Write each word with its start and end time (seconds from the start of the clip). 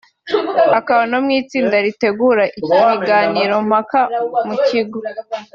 akaba 0.79 1.03
no 1.11 1.19
mu 1.25 1.31
itsinda 1.39 1.75
ritegura 1.85 2.43
ibiganiro 2.59 3.55
mpaka 3.67 3.99
mu 4.47 4.55
kigo 4.67 4.99